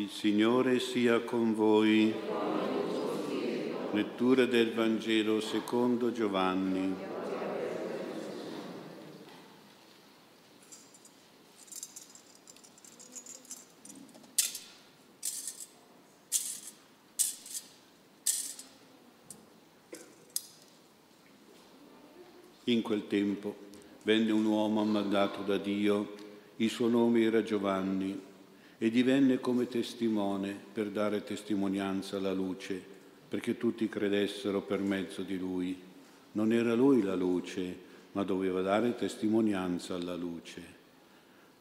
[0.00, 2.10] Il Signore sia con voi.
[3.90, 6.94] Lettura del Vangelo secondo Giovanni.
[22.64, 23.54] In quel tempo
[24.04, 26.14] venne un uomo mandato da Dio,
[26.56, 28.28] il suo nome era Giovanni
[28.82, 32.82] e divenne come testimone per dare testimonianza alla luce,
[33.28, 35.78] perché tutti credessero per mezzo di lui.
[36.32, 37.76] Non era lui la luce,
[38.12, 40.62] ma doveva dare testimonianza alla luce.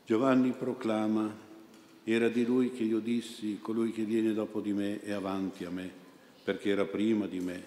[0.05, 1.29] Giovanni proclama,
[2.05, 5.69] era di lui che io dissi, colui che viene dopo di me è avanti a
[5.69, 5.91] me,
[6.41, 7.61] perché era prima di me.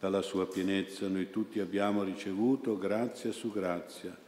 [0.00, 4.18] Dalla sua pienezza noi tutti abbiamo ricevuto grazia su grazia,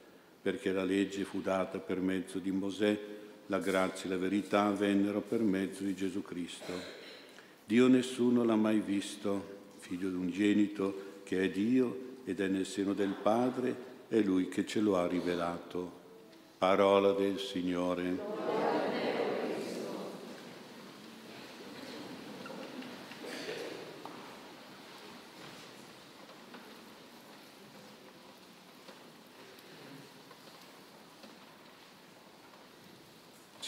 [0.40, 3.16] perché la legge fu data per mezzo di Mosè,
[3.48, 6.72] la grazia e la verità vennero per mezzo di Gesù Cristo.
[7.64, 12.66] Dio nessuno l'ha mai visto, figlio di un genito che è Dio ed è nel
[12.66, 15.96] seno del Padre, è Lui che ce lo ha rivelato.
[16.58, 18.37] Parola del Signore.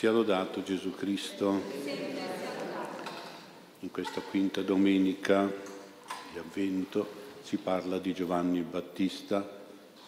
[0.00, 1.60] Sia lodato Gesù Cristo.
[3.80, 5.52] In questa quinta domenica
[6.32, 7.06] di Avvento
[7.42, 9.46] si parla di Giovanni Battista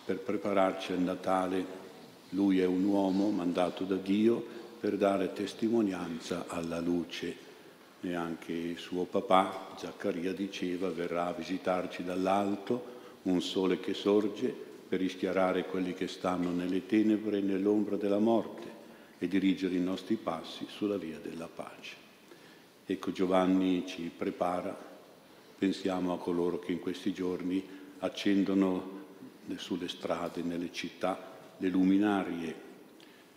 [0.07, 1.67] per prepararci al Natale.
[2.31, 4.43] Lui è un uomo mandato da Dio
[4.81, 7.37] per dare testimonianza alla luce.
[8.01, 12.83] E anche suo papà, Zaccaria, diceva verrà a visitarci dall'alto
[13.25, 14.57] un sole che sorge
[14.89, 18.72] per rischiarare quelli che stanno nelle tenebre e nell'ombra della morte
[19.23, 21.95] e dirigere i nostri passi sulla via della pace.
[22.85, 24.77] Ecco Giovanni ci prepara,
[25.57, 27.65] pensiamo a coloro che in questi giorni
[28.01, 29.01] accendono
[29.59, 32.55] sulle strade, nelle città, le luminarie.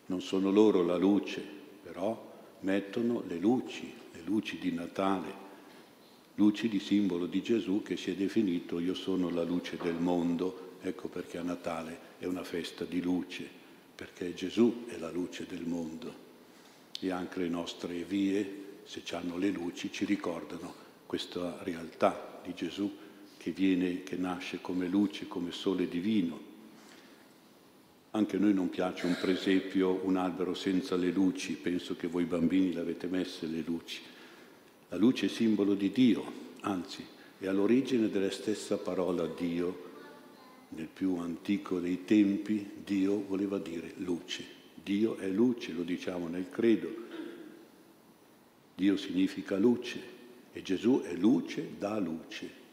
[0.07, 1.45] Non sono loro la luce,
[1.83, 5.33] però mettono le luci, le luci di Natale,
[6.33, 10.77] luci di simbolo di Gesù che si è definito io sono la luce del mondo,
[10.81, 13.64] ecco perché a Natale è una festa di luce
[13.95, 16.23] perché Gesù è la luce del mondo
[16.99, 20.73] e anche le nostre vie, se hanno le luci, ci ricordano
[21.05, 22.93] questa realtà di Gesù
[23.37, 26.53] che viene, che nasce come luce, come sole divino.
[28.11, 32.25] Anche a noi non piace un presepio, un albero senza le luci, penso che voi
[32.25, 34.01] bambini l'avete messe le luci.
[34.89, 37.05] La luce è simbolo di Dio, anzi
[37.37, 39.93] è all'origine della stessa parola Dio,
[40.69, 44.43] nel più antico dei tempi Dio voleva dire luce.
[44.73, 47.03] Dio è luce, lo diciamo nel credo.
[48.75, 50.13] Dio significa luce
[50.51, 52.63] e Gesù è luce da luce.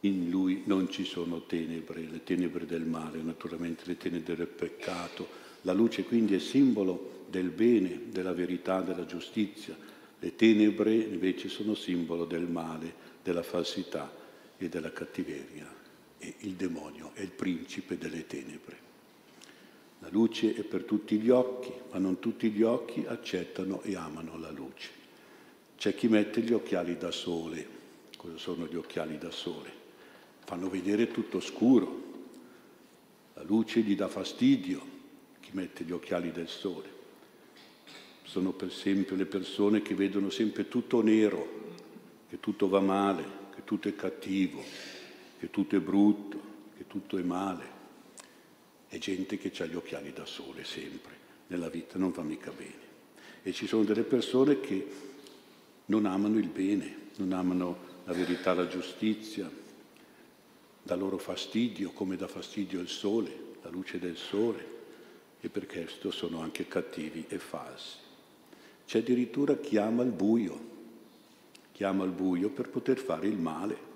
[0.00, 5.44] In lui non ci sono tenebre, le tenebre del male, naturalmente le tenebre del peccato.
[5.62, 9.76] La luce quindi è simbolo del bene, della verità, della giustizia.
[10.18, 14.10] Le tenebre invece sono simbolo del male, della falsità
[14.56, 15.75] e della cattiveria
[16.18, 18.84] e il demonio è il principe delle tenebre.
[20.00, 24.38] La luce è per tutti gli occhi, ma non tutti gli occhi accettano e amano
[24.38, 24.90] la luce.
[25.76, 27.74] C'è chi mette gli occhiali da sole.
[28.16, 29.70] Cosa sono gli occhiali da sole?
[30.44, 32.04] Fanno vedere tutto scuro.
[33.34, 34.80] La luce gli dà fastidio,
[35.40, 36.94] chi mette gli occhiali del sole.
[38.22, 41.64] Sono per esempio le persone che vedono sempre tutto nero,
[42.28, 44.62] che tutto va male, che tutto è cattivo,
[45.46, 46.40] che tutto è brutto,
[46.76, 47.74] che tutto è male.
[48.88, 51.14] È gente che ha gli occhiali da sole sempre,
[51.46, 52.84] nella vita non va mica bene.
[53.44, 54.86] E ci sono delle persone che
[55.86, 59.48] non amano il bene, non amano la verità, la giustizia,
[60.82, 64.74] dà loro fastidio come dà fastidio il sole, la luce del sole,
[65.40, 67.98] e per questo sono anche cattivi e falsi.
[68.84, 70.58] C'è addirittura chi ama il buio,
[71.70, 73.94] chi ama il buio per poter fare il male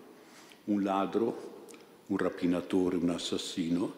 [0.64, 1.66] un ladro,
[2.06, 3.94] un rapinatore, un assassino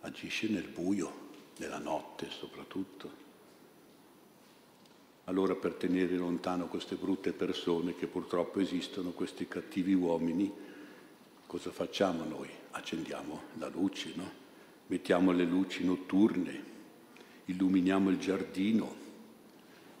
[0.00, 3.20] agisce nel buio, nella notte soprattutto.
[5.24, 10.52] Allora per tenere lontano queste brutte persone che purtroppo esistono, questi cattivi uomini,
[11.46, 12.48] cosa facciamo noi?
[12.72, 14.40] Accendiamo la luce, no?
[14.88, 16.64] Mettiamo le luci notturne,
[17.46, 18.96] illuminiamo il giardino,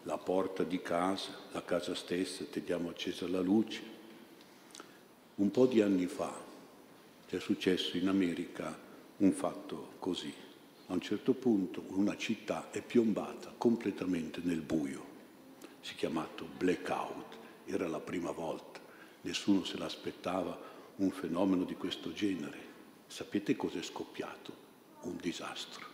[0.02, 3.91] la porta di casa, la casa stessa, teniamo accesa la luce.
[5.42, 6.32] Un po' di anni fa
[7.26, 8.78] è successo in America
[9.16, 10.32] un fatto così.
[10.86, 15.04] A un certo punto una città è piombata completamente nel buio.
[15.96, 17.38] chiamato blackout.
[17.64, 18.78] Era la prima volta,
[19.22, 20.56] nessuno se l'aspettava
[20.98, 22.58] un fenomeno di questo genere.
[23.08, 24.54] Sapete cos'è scoppiato?
[25.00, 25.86] Un disastro.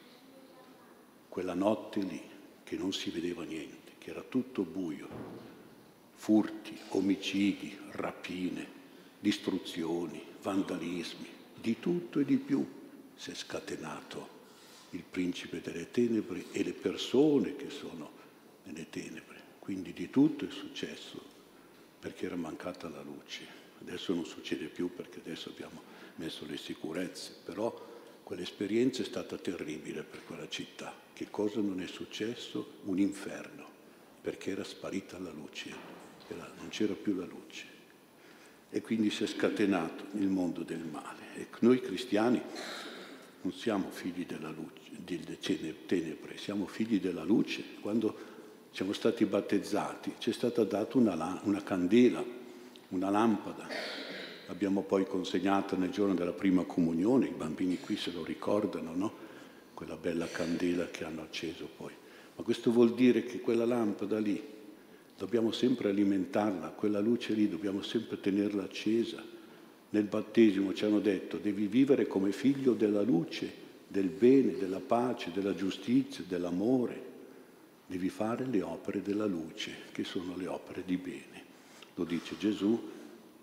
[1.27, 2.21] Quella notte lì,
[2.65, 5.09] che non si vedeva niente, che era tutto buio,
[6.17, 8.77] furti, omicidi, rapine,
[9.19, 11.29] distruzioni, vandalismi,
[11.61, 12.67] di tutto e di più
[13.15, 14.37] si è scatenato
[14.91, 18.11] il principe delle tenebre e le persone che sono
[18.65, 19.37] nelle tenebre.
[19.59, 21.20] Quindi di tutto è successo
[21.99, 23.56] perché era mancata la luce.
[23.81, 25.82] Adesso non succede più perché adesso abbiamo
[26.17, 27.87] messo le sicurezze, però
[28.23, 30.94] quell'esperienza è stata terribile per quella città.
[31.12, 32.79] Che cosa non è successo?
[32.85, 33.67] Un inferno,
[34.21, 35.75] perché era sparita la luce,
[36.29, 37.78] era, non c'era più la luce.
[38.70, 41.35] E quindi si è scatenato il mondo del male.
[41.37, 42.41] E noi cristiani
[43.43, 45.38] non siamo figli della luce, delle
[45.87, 47.65] tenebre, siamo figli della luce.
[47.81, 48.17] Quando
[48.70, 52.23] siamo stati battezzati ci è stata data una, una candela,
[52.88, 53.67] una lampada.
[54.47, 59.12] L'abbiamo poi consegnata nel giorno della prima comunione, i bambini qui se lo ricordano, no?
[59.75, 61.93] Quella bella candela che hanno acceso poi.
[62.37, 64.56] Ma questo vuol dire che quella lampada lì
[65.19, 69.23] dobbiamo sempre alimentarla, quella luce lì dobbiamo sempre tenerla accesa.
[69.91, 75.32] Nel battesimo ci hanno detto devi vivere come figlio della luce, del bene, della pace,
[75.32, 77.06] della giustizia, dell'amore.
[77.87, 81.44] Devi fare le opere della luce, che sono le opere di bene.
[81.94, 82.81] Lo dice Gesù,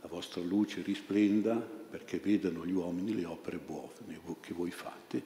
[0.02, 3.96] la vostra luce risplenda perché vedano gli uomini le opere buone
[4.40, 5.24] che voi fate.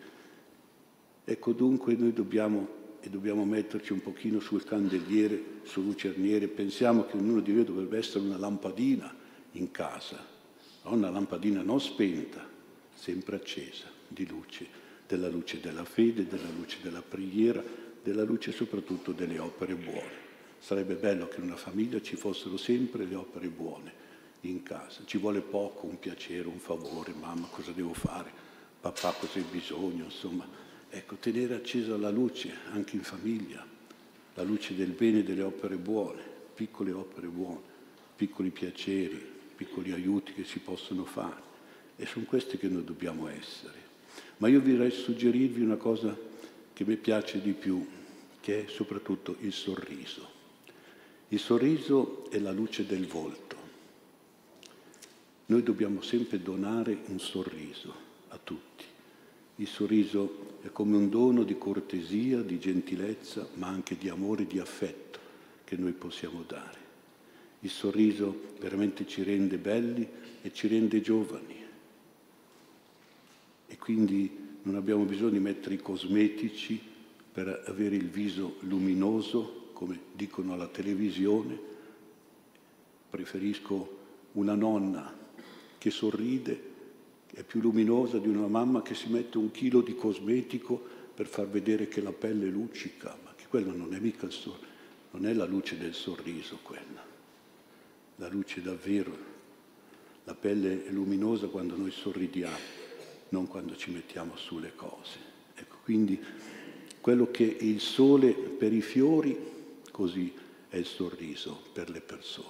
[1.25, 2.67] Ecco dunque noi dobbiamo,
[3.01, 7.97] e dobbiamo metterci un pochino sul candeliere, sul lucerniere, pensiamo che ognuno di noi dovrebbe
[7.97, 9.13] essere una lampadina
[9.53, 10.25] in casa,
[10.83, 12.47] una lampadina non spenta,
[12.93, 14.67] sempre accesa di luce,
[15.07, 17.63] della luce della fede, della luce della preghiera,
[18.03, 20.27] della luce soprattutto delle opere buone.
[20.59, 24.07] Sarebbe bello che in una famiglia ci fossero sempre le opere buone
[24.41, 25.03] in casa.
[25.05, 28.31] Ci vuole poco, un piacere, un favore, mamma cosa devo fare,
[28.81, 30.67] papà cosa hai bisogno, insomma.
[30.91, 33.65] Ecco, tenere accesa la luce anche in famiglia,
[34.33, 36.21] la luce del bene delle opere buone,
[36.55, 37.61] piccole opere buone,
[38.15, 39.23] piccoli piaceri,
[39.55, 41.47] piccoli aiuti che si possono fare.
[41.95, 43.87] E sono questi che noi dobbiamo essere.
[44.37, 46.17] Ma io vorrei suggerirvi una cosa
[46.73, 47.85] che mi piace di più,
[48.39, 50.27] che è soprattutto il sorriso.
[51.27, 53.57] Il sorriso è la luce del volto.
[55.47, 57.93] Noi dobbiamo sempre donare un sorriso
[58.29, 58.85] a tutti.
[59.57, 64.59] Il sorriso è come un dono di cortesia, di gentilezza, ma anche di amore, di
[64.59, 65.19] affetto
[65.63, 66.77] che noi possiamo dare.
[67.61, 70.07] Il sorriso veramente ci rende belli
[70.41, 71.55] e ci rende giovani.
[73.67, 76.81] E quindi non abbiamo bisogno di mettere i cosmetici
[77.31, 81.57] per avere il viso luminoso, come dicono alla televisione.
[83.09, 83.97] Preferisco
[84.33, 85.15] una nonna
[85.77, 86.68] che sorride,
[87.33, 90.81] è più luminosa di una mamma che si mette un chilo di cosmetico
[91.13, 94.67] per far vedere che la pelle luccica, ma che quella non è mica il sorriso,
[95.11, 97.03] non è la luce del sorriso quella,
[98.15, 99.27] la luce davvero.
[100.25, 102.79] La pelle è luminosa quando noi sorridiamo
[103.29, 105.17] non quando ci mettiamo sulle cose.
[105.55, 106.19] Ecco, quindi
[107.01, 109.37] quello che è il sole per i fiori,
[109.91, 110.33] così
[110.69, 112.47] è il sorriso per le persone.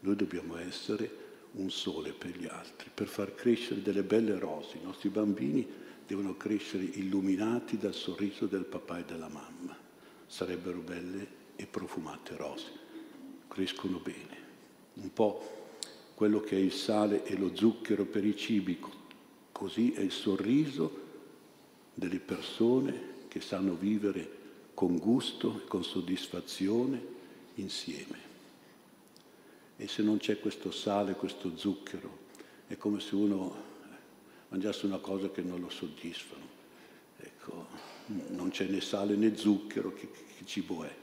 [0.00, 1.22] Noi dobbiamo essere
[1.56, 4.76] un sole per gli altri, per far crescere delle belle rose.
[4.76, 5.66] I nostri bambini
[6.06, 9.76] devono crescere illuminati dal sorriso del papà e della mamma.
[10.26, 12.70] Sarebbero belle e profumate rose.
[13.48, 14.42] Crescono bene.
[14.94, 15.62] Un po'
[16.14, 18.78] quello che è il sale e lo zucchero per i cibi,
[19.52, 21.02] Così è il sorriso
[21.94, 24.42] delle persone che sanno vivere
[24.74, 27.00] con gusto e con soddisfazione
[27.54, 28.33] insieme.
[29.76, 32.22] E se non c'è questo sale, questo zucchero,
[32.66, 33.72] è come se uno
[34.48, 36.52] mangiasse una cosa che non lo soddisfano.
[37.16, 37.66] Ecco,
[38.28, 40.94] non c'è né sale né zucchero, che, che cibo è?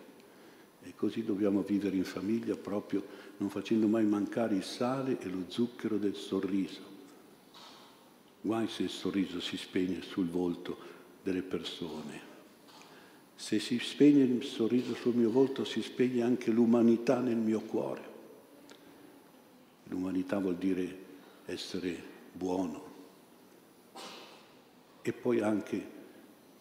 [0.83, 3.05] E così dobbiamo vivere in famiglia proprio
[3.37, 6.91] non facendo mai mancare il sale e lo zucchero del sorriso
[8.43, 10.75] Guai se il sorriso si spegne sul volto
[11.21, 12.29] delle persone.
[13.35, 18.10] Se si spegne il sorriso sul mio volto, si spegne anche l'umanità nel mio cuore.
[19.91, 20.97] L'umanità vuol dire
[21.45, 22.89] essere buono.
[25.01, 25.99] E poi anche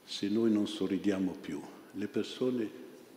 [0.04, 1.60] se noi non sorridiamo più,
[1.92, 2.70] le persone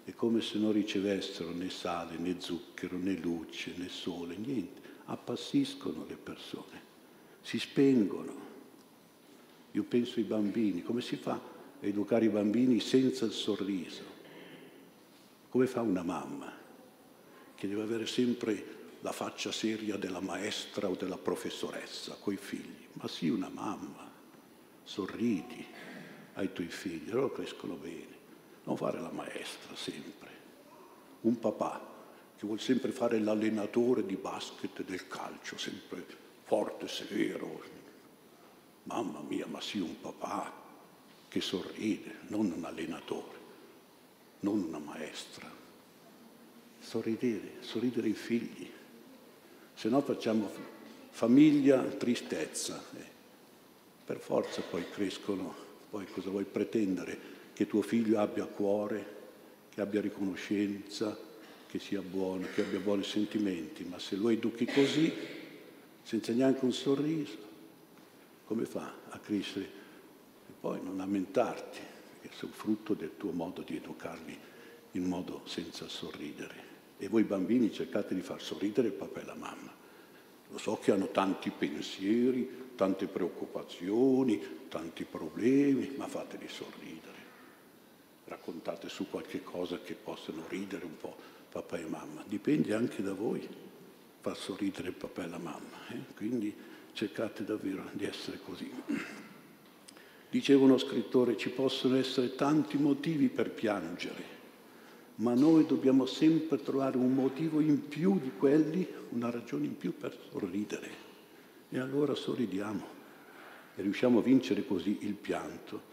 [0.03, 4.81] è come se non ricevessero né sale, né zucchero, né luce, né sole, niente.
[5.05, 6.81] Appassiscono le persone,
[7.41, 8.41] si spengono.
[9.71, 14.03] Io penso ai bambini, come si fa a educare i bambini senza il sorriso?
[15.49, 16.61] Come fa una mamma?
[17.63, 23.07] che deve avere sempre la faccia seria della maestra o della professoressa coi figli, ma
[23.09, 24.09] sii una mamma,
[24.81, 25.65] sorridi
[26.35, 28.21] ai tuoi figli, loro crescono bene.
[28.63, 30.29] Non fare la maestra sempre.
[31.21, 31.85] Un papà
[32.37, 36.05] che vuole sempre fare l'allenatore di basket e del calcio, sempre
[36.43, 37.61] forte, severo.
[38.83, 40.49] Mamma mia, ma sii un papà
[41.27, 43.37] che sorride, non un allenatore,
[44.41, 45.51] non una maestra.
[46.79, 48.71] Sorridere, sorridere ai figli,
[49.73, 50.49] se no facciamo
[51.09, 52.81] famiglia, tristezza.
[52.95, 53.11] Eh,
[54.05, 55.53] per forza poi crescono,
[55.89, 57.31] poi cosa vuoi pretendere?
[57.53, 59.05] Che tuo figlio abbia cuore,
[59.69, 61.17] che abbia riconoscenza,
[61.67, 65.11] che sia buono, che abbia buoni sentimenti, ma se lo educhi così,
[66.03, 67.37] senza neanche un sorriso,
[68.45, 69.65] come fa a crescere?
[69.65, 71.79] E poi non lamentarti,
[72.21, 74.37] perché un frutto del tuo modo di educarli
[74.91, 76.72] in modo senza sorridere.
[77.03, 79.73] E voi bambini cercate di far sorridere il papà e la mamma.
[80.47, 87.17] Lo so che hanno tanti pensieri, tante preoccupazioni, tanti problemi, ma fateli sorridere.
[88.23, 91.13] Raccontate su qualche cosa che possano ridere un po'
[91.49, 92.23] papà e mamma.
[92.25, 93.45] Dipende anche da voi
[94.21, 95.85] far sorridere il papà e la mamma.
[95.89, 96.15] Eh?
[96.15, 96.55] Quindi
[96.93, 98.71] cercate davvero di essere così.
[100.29, 104.32] Diceva uno scrittore, ci possono essere tanti motivi per piangere,
[105.15, 109.95] ma noi dobbiamo sempre trovare un motivo in più di quelli, una ragione in più
[109.95, 110.89] per sorridere.
[111.69, 113.01] E allora sorridiamo
[113.75, 115.91] e riusciamo a vincere così il pianto,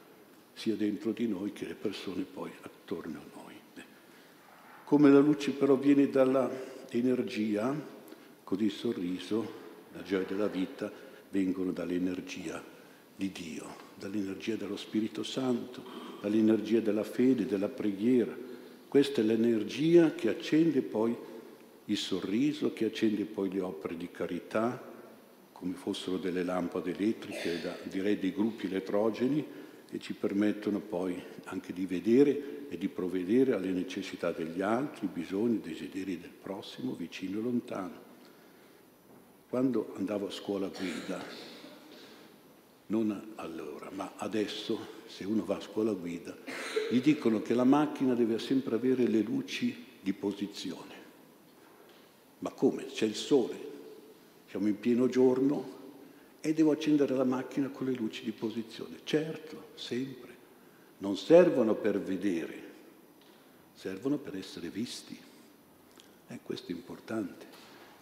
[0.55, 3.59] sia dentro di noi che le persone poi attorno a noi.
[4.85, 7.73] Come la luce però viene dall'energia,
[8.43, 9.59] così il sorriso,
[9.93, 10.91] la gioia della vita
[11.31, 12.61] vengono dall'energia
[13.15, 15.85] di Dio, dall'energia dello Spirito Santo,
[16.21, 18.37] dall'energia della fede, della preghiera
[18.91, 21.17] questa è l'energia che accende poi
[21.85, 24.83] il sorriso, che accende poi le opere di carità,
[25.53, 29.47] come fossero delle lampade elettriche, da, direi dei gruppi elettrogeni,
[29.93, 35.61] e ci permettono poi anche di vedere e di provvedere alle necessità degli altri, bisogni,
[35.61, 38.09] desideri del prossimo, vicino e lontano.
[39.49, 41.25] Quando andavo a scuola guida,
[42.87, 46.37] non allora, ma adesso, se uno va a scuola guida,
[46.91, 50.95] gli dicono che la macchina deve sempre avere le luci di posizione.
[52.39, 52.87] Ma come?
[52.87, 53.59] C'è il sole,
[54.49, 55.79] siamo in pieno giorno
[56.41, 59.01] e devo accendere la macchina con le luci di posizione.
[59.05, 60.29] Certo, sempre.
[60.99, 62.63] Non servono per vedere,
[63.75, 65.19] servono per essere visti.
[66.29, 67.47] E questo è importante.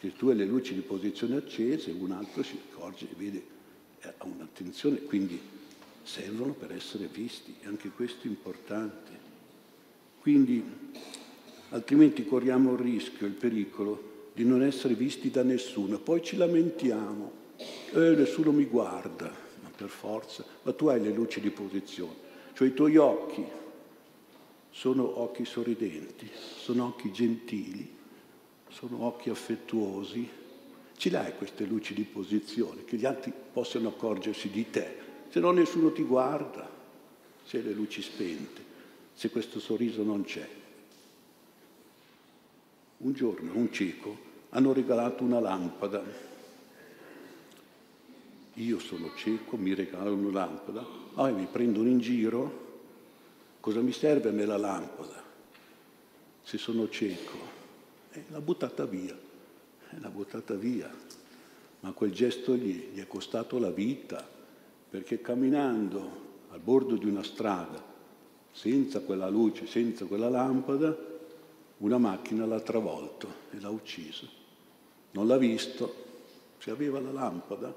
[0.00, 3.56] Se tu hai le luci di posizione accese, un altro si accorge e vede
[4.02, 5.40] ha un'attenzione, quindi
[6.08, 9.26] servono per essere visti, e anche questo è importante.
[10.20, 10.64] Quindi
[11.70, 17.32] altrimenti corriamo il rischio, il pericolo di non essere visti da nessuno, poi ci lamentiamo,
[17.92, 19.30] eh, nessuno mi guarda,
[19.62, 22.14] ma per forza, ma tu hai le luci di posizione,
[22.54, 23.44] cioè i tuoi occhi
[24.70, 27.96] sono occhi sorridenti, sono occhi gentili,
[28.70, 30.36] sono occhi affettuosi,
[30.98, 35.50] Ce l'hai queste luci di posizione, che gli altri possano accorgersi di te, se no
[35.50, 36.68] nessuno ti guarda,
[37.44, 38.62] se le luci spente,
[39.14, 40.48] se questo sorriso non c'è.
[42.98, 46.02] Un giorno un cieco hanno regalato una lampada.
[48.54, 52.66] Io sono cieco, mi regalano una lampada, ah, mi prendono in giro,
[53.60, 55.22] cosa mi serve a me la lampada?
[56.42, 57.36] Se sono cieco,
[58.10, 59.26] eh, l'ha buttata via
[59.96, 60.92] l'ha buttata via,
[61.80, 64.26] ma quel gesto gli, gli è costato la vita,
[64.88, 67.82] perché camminando al bordo di una strada,
[68.50, 70.96] senza quella luce, senza quella lampada,
[71.78, 74.26] una macchina l'ha travolto e l'ha ucciso.
[75.12, 75.94] Non l'ha visto,
[76.58, 77.74] se aveva la lampada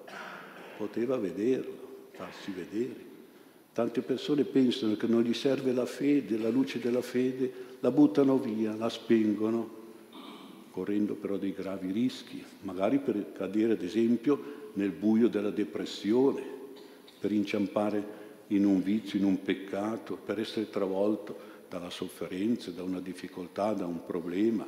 [0.77, 3.09] poteva vederlo, farsi vedere.
[3.73, 8.37] Tante persone pensano che non gli serve la fede, la luce della fede, la buttano
[8.37, 9.79] via, la spengono
[10.71, 16.59] correndo però dei gravi rischi, magari per cadere ad esempio nel buio della depressione,
[17.21, 21.37] per inciampare in un vizio, in un peccato, per essere travolto
[21.69, 24.67] dalla sofferenza, da una difficoltà, da un problema.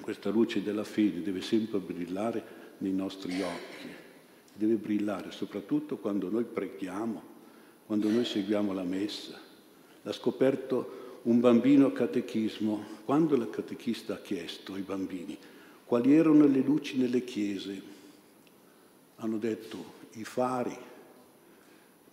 [0.00, 3.88] Questa luce della fede deve sempre brillare nei nostri occhi,
[4.52, 7.22] deve brillare soprattutto quando noi preghiamo,
[7.86, 9.40] quando noi seguiamo la messa.
[10.02, 15.38] L'ha scoperto un bambino a catechismo, quando il catechista ha chiesto ai bambini
[15.88, 17.80] quali erano le luci nelle chiese,
[19.16, 20.76] hanno detto i fari,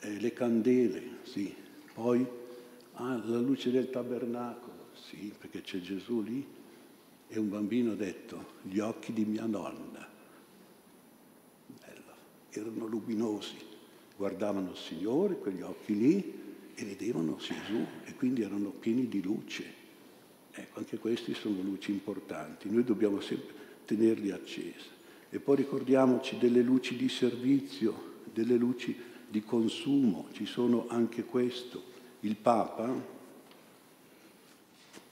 [0.05, 1.53] eh, le candele, sì,
[1.93, 2.25] poi
[2.93, 6.45] ah, la luce del tabernacolo, sì, perché c'è Gesù lì,
[7.27, 10.07] e un bambino ha detto gli occhi di mia nonna.
[11.67, 12.13] Bello.
[12.51, 13.55] Erano luminosi,
[14.15, 16.43] guardavano il Signore, quegli occhi lì,
[16.75, 19.83] e vedevano Gesù e quindi erano pieni di luce.
[20.51, 22.69] Ecco, anche questi sono luci importanti.
[22.69, 23.53] Noi dobbiamo sempre
[23.85, 24.93] tenerli accesi.
[25.29, 28.95] E poi ricordiamoci delle luci di servizio, delle luci
[29.35, 31.83] di consumo, ci sono anche questo.
[32.21, 32.89] Il Papa,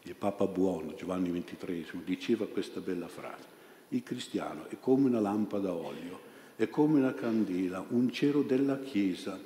[0.03, 3.43] il Papa buono, Giovanni XXIII, diceva questa bella frase.
[3.89, 6.21] Il cristiano è come una lampada a olio,
[6.55, 9.37] è come una candela, un cero della Chiesa.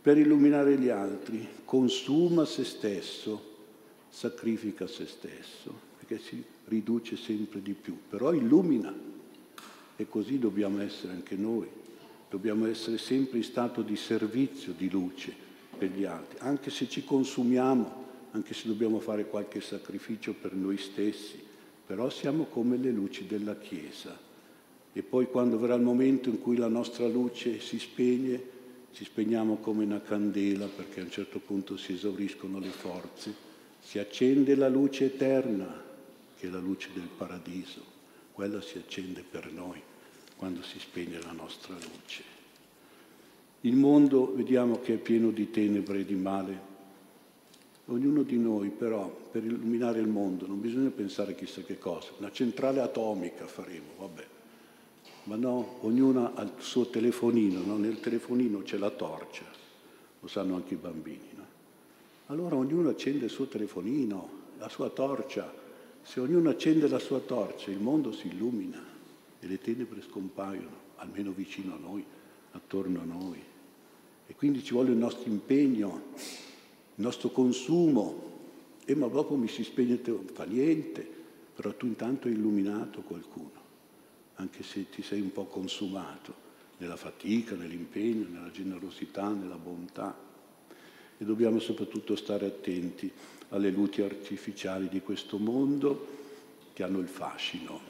[0.00, 3.56] Per illuminare gli altri consuma se stesso,
[4.10, 8.94] sacrifica se stesso, perché si riduce sempre di più, però illumina.
[9.96, 11.79] E così dobbiamo essere anche noi.
[12.30, 15.34] Dobbiamo essere sempre in stato di servizio, di luce
[15.76, 18.00] per gli altri, anche se ci consumiamo
[18.32, 21.42] anche se dobbiamo fare qualche sacrificio per noi stessi,
[21.84, 24.16] però siamo come le luci della Chiesa.
[24.92, 28.58] E poi quando verrà il momento in cui la nostra luce si spegne,
[28.92, 33.34] ci spegniamo come una candela perché a un certo punto si esauriscono le forze,
[33.80, 35.82] si accende la luce eterna,
[36.36, 37.82] che è la luce del paradiso,
[38.32, 39.89] quella si accende per noi
[40.40, 42.24] quando si spegne la nostra luce.
[43.60, 46.68] Il mondo vediamo che è pieno di tenebre e di male,
[47.86, 52.30] Ognuno di noi però, per illuminare il mondo, non bisogna pensare chissà che cosa, una
[52.30, 54.26] centrale atomica faremo, vabbè.
[55.24, 57.76] Ma no, ognuno ha il suo telefonino, no?
[57.76, 59.44] nel telefonino c'è la torcia,
[60.20, 61.30] lo sanno anche i bambini.
[61.34, 61.44] No?
[62.26, 64.28] Allora ognuno accende il suo telefonino,
[64.58, 65.52] la sua torcia.
[66.00, 68.89] Se ognuno accende la sua torcia, il mondo si illumina
[69.40, 72.04] e le tenebre scompaiono, almeno vicino a noi,
[72.52, 73.42] attorno a noi.
[74.26, 76.02] E quindi ci vuole il nostro impegno
[77.00, 78.28] il nostro consumo,
[78.84, 81.08] e ma dopo mi si spegne, non fa niente,
[81.54, 83.58] però tu intanto hai illuminato qualcuno,
[84.34, 90.14] anche se ti sei un po' consumato nella fatica, nell'impegno, nella generosità, nella bontà.
[91.16, 93.10] E dobbiamo soprattutto stare attenti
[93.48, 96.06] alle luci artificiali di questo mondo
[96.74, 97.89] che hanno il fascino.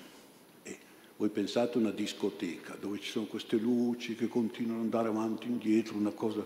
[1.20, 5.44] Voi pensate a una discoteca dove ci sono queste luci che continuano ad andare avanti
[5.44, 6.42] e indietro, una cosa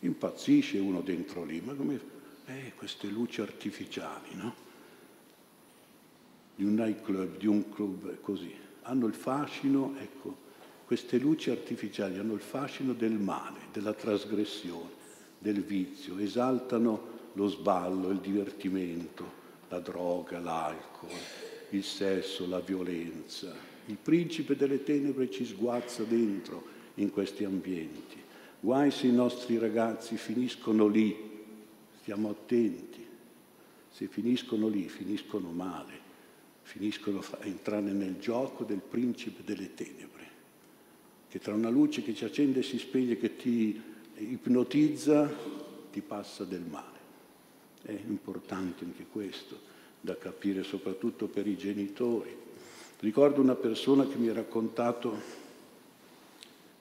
[0.00, 2.18] impazzisce uno dentro lì, ma come...
[2.44, 4.54] Eh, queste luci artificiali, no?
[6.54, 10.36] Di un nightclub, di un club così, hanno il fascino, ecco,
[10.84, 14.90] queste luci artificiali hanno il fascino del male, della trasgressione,
[15.38, 19.24] del vizio, esaltano lo sballo, il divertimento,
[19.70, 21.08] la droga, l'alcol,
[21.70, 23.69] il sesso, la violenza.
[23.86, 26.64] Il principe delle tenebre ci sguazza dentro
[26.94, 28.16] in questi ambienti.
[28.60, 31.16] Guai se i nostri ragazzi finiscono lì,
[32.00, 33.06] stiamo attenti,
[33.90, 35.98] se finiscono lì finiscono male,
[36.62, 40.28] finiscono a entrare nel gioco del principe delle tenebre,
[41.28, 43.80] che tra una luce che ci accende e si spegne, che ti
[44.16, 45.32] ipnotizza,
[45.90, 46.98] ti passa del male.
[47.82, 49.58] È importante anche questo,
[50.00, 52.48] da capire soprattutto per i genitori.
[53.00, 55.18] Ricordo una persona che mi ha raccontato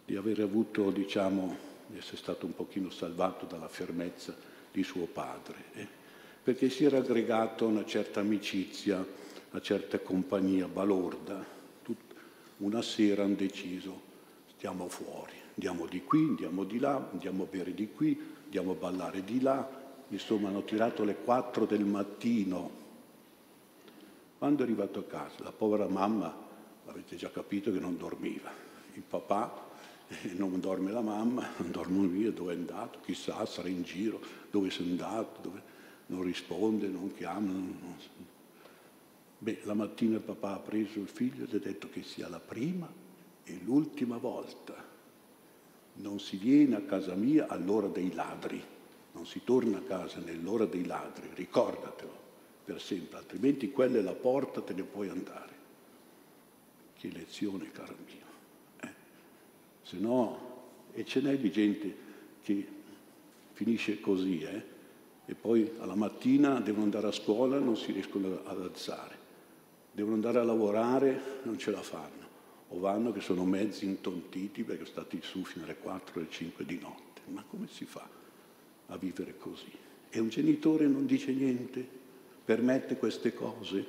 [0.03, 1.55] di aver avuto, diciamo,
[1.88, 4.36] di essere stato un pochino salvato dalla fermezza
[4.69, 5.88] di suo padre, eh?
[6.43, 8.97] perché si era aggregato a una certa amicizia,
[9.51, 11.41] una certa compagnia balorda.
[11.84, 12.13] Tut-
[12.58, 14.01] una sera hanno deciso,
[14.58, 18.75] stiamo fuori, andiamo di qui, andiamo di là, andiamo a bere di qui, andiamo a
[18.75, 19.65] ballare di là.
[20.10, 22.88] Insomma, hanno tirato le quattro del mattino.
[24.39, 26.34] Quando è arrivato a casa, la povera mamma,
[26.86, 28.49] avete già capito che non dormiva.
[28.93, 29.67] Il papà
[30.38, 34.69] non dorme la mamma, non dormo io, dove è andato, chissà, sarà in giro, dove
[34.69, 35.62] sei andato, dove...
[36.06, 37.52] non risponde, non chiama.
[37.52, 37.97] Non...
[39.39, 42.39] Beh, la mattina il papà ha preso il figlio ed ha detto che sia la
[42.39, 42.89] prima
[43.43, 44.73] e l'ultima volta.
[45.95, 48.63] Non si viene a casa mia all'ora dei ladri,
[49.12, 52.29] non si torna a casa nell'ora dei ladri, ricordatelo
[52.69, 55.58] per sempre, altrimenti quella è la porta, te ne puoi andare.
[56.95, 58.27] Che lezione, caro mio
[59.89, 60.38] se no,
[60.93, 61.95] e ce n'è di gente
[62.43, 62.67] che
[63.53, 64.63] finisce così, eh?
[65.25, 69.17] e poi alla mattina devono andare a scuola e non si riescono ad alzare,
[69.91, 72.27] devono andare a lavorare non ce la fanno,
[72.67, 76.65] o vanno che sono mezzi intontiti perché sono stati su fino alle 4 e 5
[76.65, 77.21] di notte.
[77.29, 78.08] Ma come si fa
[78.88, 79.71] a vivere così?
[80.12, 81.99] E un genitore non dice niente,
[82.50, 83.86] permette queste cose,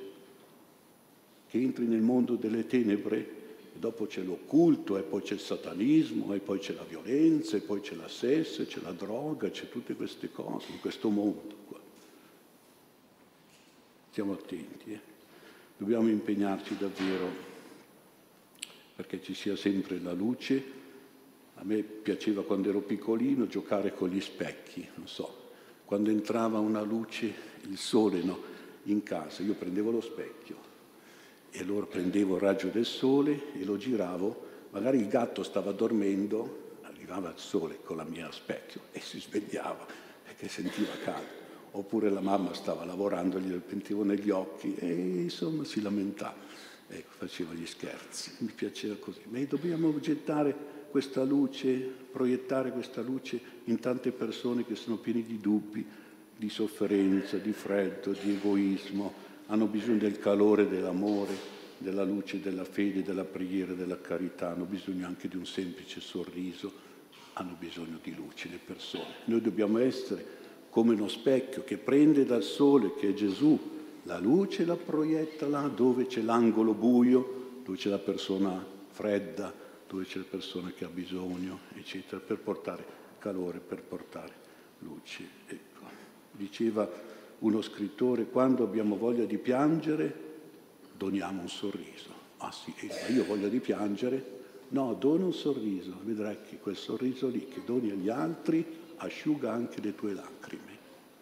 [1.47, 3.39] che entri nel mondo delle tenebre
[3.73, 7.81] dopo c'è l'occulto e poi c'è il satanismo e poi c'è la violenza e poi
[7.81, 11.79] c'è la sesso, c'è la droga, c'è tutte queste cose in questo mondo qua.
[14.11, 14.93] Stiamo attenti.
[14.93, 14.99] Eh?
[15.75, 17.29] Dobbiamo impegnarci davvero
[18.95, 20.63] perché ci sia sempre la luce.
[21.55, 25.49] A me piaceva quando ero piccolino giocare con gli specchi, non so,
[25.83, 28.50] quando entrava una luce, il sole no,
[28.83, 30.69] in casa, io prendevo lo specchio
[31.51, 36.77] e allora prendevo il raggio del sole e lo giravo, magari il gatto stava dormendo,
[36.83, 39.85] arrivava il sole con la mia specchio e si svegliava
[40.23, 41.39] perché sentiva caldo.
[41.73, 46.35] Oppure la mamma stava lavorando, gli pentivo negli occhi e insomma si lamentava.
[46.87, 49.21] Ecco, faceva gli scherzi, mi piaceva così.
[49.29, 50.53] Ma dobbiamo gettare
[50.89, 55.85] questa luce, proiettare questa luce in tante persone che sono piene di dubbi,
[56.41, 59.13] di sofferenza, di freddo, di egoismo,
[59.45, 61.35] hanno bisogno del calore dell'amore,
[61.77, 66.73] della luce della fede, della preghiera, della carità, hanno bisogno anche di un semplice sorriso,
[67.33, 69.13] hanno bisogno di luce le persone.
[69.25, 70.25] Noi dobbiamo essere
[70.71, 73.59] come uno specchio che prende dal sole, che è Gesù,
[74.05, 79.53] la luce la proietta là dove c'è l'angolo buio, dove c'è la persona fredda,
[79.87, 82.83] dove c'è la persona che ha bisogno, eccetera, per portare
[83.19, 84.33] calore, per portare
[84.79, 85.27] luce.
[85.45, 85.71] Ecco.
[86.31, 86.89] Diceva
[87.39, 90.29] uno scrittore, quando abbiamo voglia di piangere,
[90.97, 92.09] doniamo un sorriso.
[92.37, 94.39] Ah sì, eh, io ho voglia di piangere,
[94.69, 98.65] no, dona un sorriso, vedrai che quel sorriso lì che doni agli altri
[98.97, 100.79] asciuga anche le tue lacrime.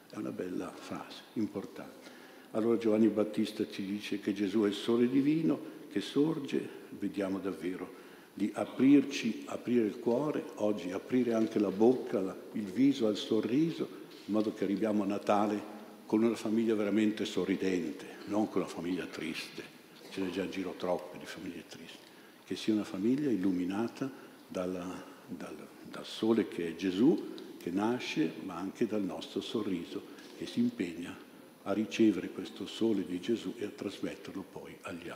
[0.09, 2.17] È una bella frase, importante.
[2.51, 6.67] Allora Giovanni Battista ci dice che Gesù è il sole divino che sorge,
[6.97, 7.97] vediamo davvero
[8.33, 13.98] di aprirci, aprire il cuore, oggi aprire anche la bocca, il viso al sorriso,
[14.29, 19.05] in modo che arriviamo a Natale con una famiglia veramente sorridente, non con una famiglia
[19.07, 19.63] triste.
[20.11, 21.97] Ce n'è già in giro troppe di famiglie tristi.
[22.45, 24.09] Che sia una famiglia illuminata
[24.47, 25.55] dalla, dal,
[25.89, 30.03] dal sole che è Gesù, che nasce, ma anche dal nostro sorriso,
[30.37, 31.17] che si impegna
[31.63, 35.09] a ricevere questo sole di Gesù e a trasmetterlo poi agli